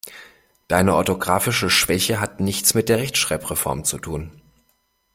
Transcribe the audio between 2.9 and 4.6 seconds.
Rechtschreibreform zu tun.